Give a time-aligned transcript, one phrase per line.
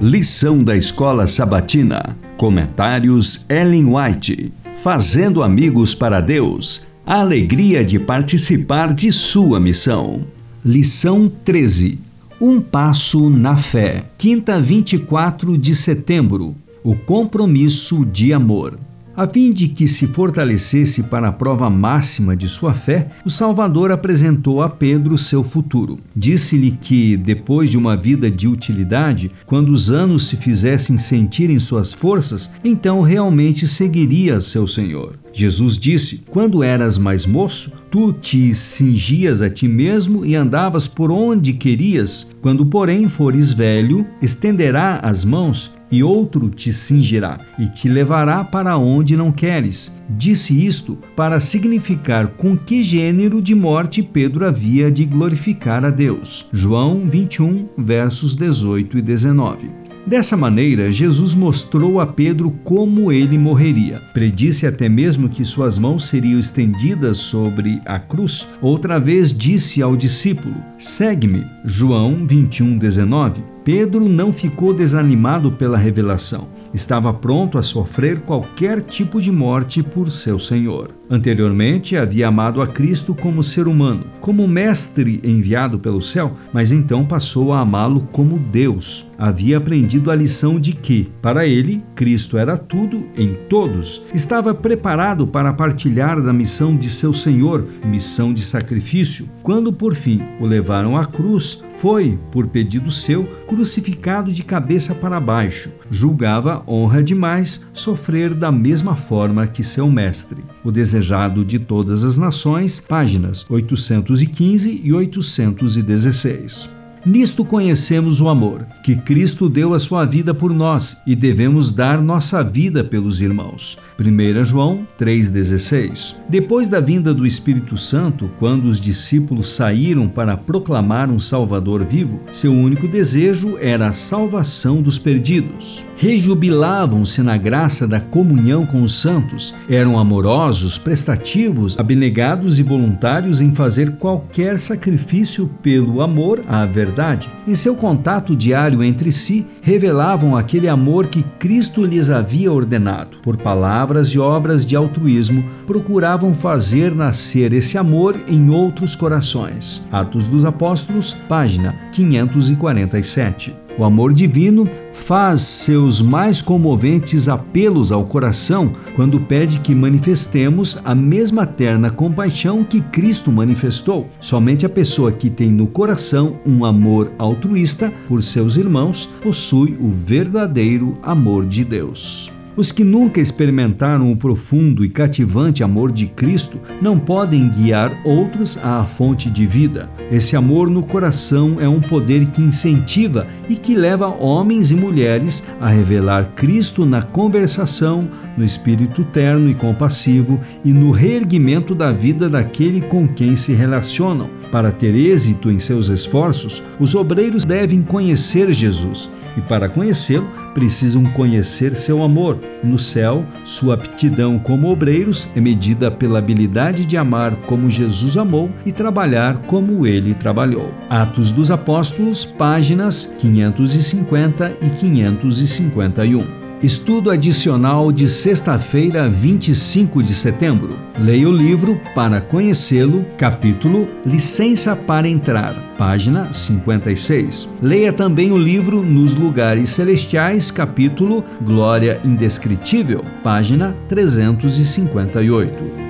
[0.00, 2.18] Lição da Escola Sabatina.
[2.36, 4.52] Comentários Ellen White.
[4.76, 6.86] Fazendo amigos para Deus.
[7.06, 10.20] A alegria de participar de sua missão.
[10.62, 11.98] Lição 13.
[12.38, 14.04] Um passo na fé.
[14.18, 16.54] Quinta, 24 de setembro.
[16.84, 18.78] O compromisso de amor.
[19.16, 23.90] A fim de que se fortalecesse para a prova máxima de sua fé, o Salvador
[23.90, 25.98] apresentou a Pedro seu futuro.
[26.14, 31.58] Disse-lhe que, depois de uma vida de utilidade, quando os anos se fizessem sentir em
[31.58, 35.18] suas forças, então realmente seguiria seu Senhor.
[35.32, 41.10] Jesus disse: Quando eras mais moço, tu te cingias a ti mesmo e andavas por
[41.10, 42.30] onde querias.
[42.40, 48.76] Quando, porém, fores velho, estenderá as mãos e outro te cingirá e te levará para
[48.76, 49.94] onde não queres.
[50.10, 56.48] Disse isto para significar com que gênero de morte Pedro havia de glorificar a Deus.
[56.52, 59.85] João 21, versos 18 e 19.
[60.06, 64.00] Dessa maneira, Jesus mostrou a Pedro como ele morreria.
[64.12, 68.46] Predisse até mesmo que suas mãos seriam estendidas sobre a cruz.
[68.62, 71.44] Outra vez disse ao discípulo: Segue-me.
[71.64, 73.55] João 21, 19.
[73.66, 76.46] Pedro não ficou desanimado pela revelação.
[76.72, 80.94] Estava pronto a sofrer qualquer tipo de morte por seu Senhor.
[81.08, 87.04] Anteriormente, havia amado a Cristo como ser humano, como mestre enviado pelo céu, mas então
[87.04, 89.08] passou a amá-lo como Deus.
[89.18, 94.02] Havia aprendido a lição de que, para ele, Cristo era tudo em todos.
[94.12, 99.28] Estava preparado para partilhar da missão de seu Senhor, missão de sacrifício.
[99.42, 103.24] Quando por fim o levaram à cruz, foi, por pedido seu,
[103.56, 105.72] crucificado de cabeça para baixo.
[105.90, 110.44] Julgava honra demais sofrer da mesma forma que seu mestre.
[110.62, 116.75] O desejado de todas as nações, páginas 815 e 816.
[117.06, 122.02] Nisto conhecemos o amor, que Cristo deu a sua vida por nós e devemos dar
[122.02, 123.78] nossa vida pelos irmãos.
[123.96, 126.16] 1 João 3,16.
[126.28, 132.20] Depois da vinda do Espírito Santo, quando os discípulos saíram para proclamar um Salvador vivo,
[132.32, 135.85] seu único desejo era a salvação dos perdidos.
[135.96, 143.54] Rejubilavam-se na graça da comunhão com os santos, eram amorosos, prestativos, abnegados e voluntários em
[143.54, 150.68] fazer qualquer sacrifício pelo amor à verdade em seu contato diário entre si, revelavam aquele
[150.68, 153.18] amor que Cristo lhes havia ordenado.
[153.22, 159.86] Por palavras e obras de altruísmo, procuravam fazer nascer esse amor em outros corações.
[159.92, 163.54] Atos dos Apóstolos, página 547.
[163.78, 164.68] O amor divino
[165.06, 172.64] faz seus mais comoventes apelos ao coração quando pede que manifestemos a mesma terna compaixão
[172.64, 174.08] que Cristo manifestou.
[174.18, 179.88] Somente a pessoa que tem no coração um amor altruísta por seus irmãos possui o
[179.88, 182.35] verdadeiro amor de Deus.
[182.56, 188.56] Os que nunca experimentaram o profundo e cativante amor de Cristo não podem guiar outros
[188.62, 189.90] à fonte de vida.
[190.10, 195.44] Esse amor no coração é um poder que incentiva e que leva homens e mulheres
[195.60, 198.08] a revelar Cristo na conversação,
[198.38, 204.30] no espírito terno e compassivo e no reerguimento da vida daquele com quem se relacionam.
[204.50, 211.04] Para ter êxito em seus esforços, os obreiros devem conhecer Jesus e, para conhecê-lo, precisam
[211.04, 212.38] conhecer seu amor.
[212.62, 218.50] No céu, sua aptidão como obreiros é medida pela habilidade de amar como Jesus amou
[218.64, 220.72] e trabalhar como ele trabalhou.
[220.88, 226.45] Atos dos Apóstolos, páginas 550 e 551.
[226.62, 230.78] Estudo adicional de sexta-feira, 25 de setembro.
[230.98, 237.50] Leia o livro para conhecê-lo, capítulo Licença para Entrar, página 56.
[237.60, 245.85] Leia também o livro Nos Lugares Celestiais, capítulo Glória Indescritível, página 358.